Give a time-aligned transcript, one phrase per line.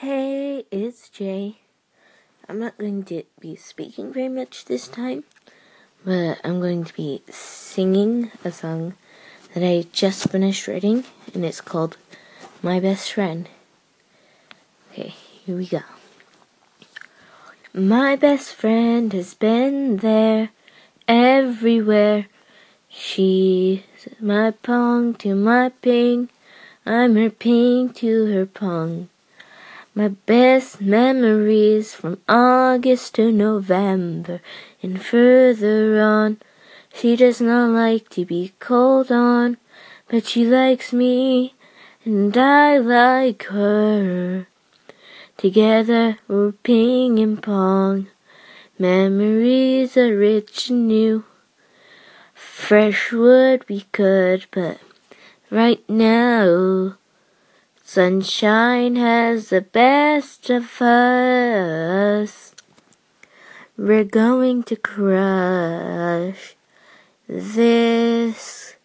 [0.00, 1.56] Hey, it's Jay.
[2.48, 5.24] I'm not going to be speaking very much this time,
[6.04, 8.94] but I'm going to be singing a song
[9.54, 11.02] that I just finished writing,
[11.34, 11.96] and it's called
[12.62, 13.48] My Best Friend.
[14.92, 15.80] Okay, here we go.
[17.74, 20.50] My best friend has been there
[21.08, 22.28] everywhere.
[22.88, 23.82] She's
[24.20, 26.28] my pong to my ping.
[26.86, 29.08] I'm her ping to her pong.
[29.98, 34.40] My best memories from August to November
[34.80, 36.36] and further on.
[36.94, 39.56] She does not like to be called on,
[40.06, 41.54] but she likes me
[42.04, 44.46] and I like her.
[45.36, 48.06] Together we're ping and pong.
[48.78, 51.24] Memories are rich and new.
[52.34, 54.78] Fresh wood we could, but
[55.50, 56.98] right now,
[57.98, 62.54] sunshine has the best of us.
[63.76, 66.54] We're going to crush
[67.26, 68.76] this.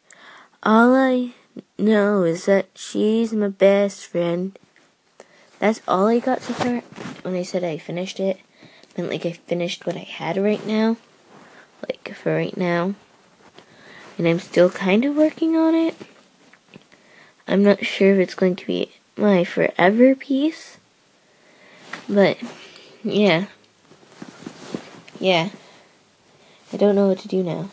[0.63, 1.35] All I
[1.77, 4.57] know is that she's my best friend.
[5.59, 6.79] That's all I got so far.
[7.21, 8.39] When I said I finished it,
[8.97, 10.97] I meant like I finished what I had right now.
[11.87, 12.95] Like for right now
[14.17, 15.95] and I'm still kind of working on it.
[17.47, 20.77] I'm not sure if it's going to be my forever piece,
[22.09, 22.37] but
[23.03, 23.45] yeah.
[25.19, 25.49] Yeah.
[26.71, 27.69] I don't know what to do now.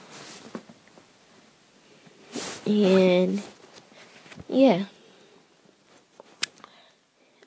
[2.66, 3.42] And
[4.48, 4.84] yeah.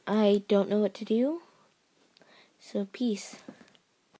[0.05, 1.41] I don't know what to do.
[2.59, 3.37] So peace.